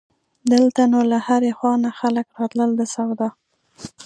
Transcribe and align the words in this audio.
دلته 0.51 0.81
نو 0.93 0.99
له 1.11 1.17
هرې 1.27 1.51
خوا 1.57 1.73
نه 1.83 1.91
خلک 1.99 2.25
راتلل 2.39 2.69
د 2.75 2.81
سودا. 2.93 3.29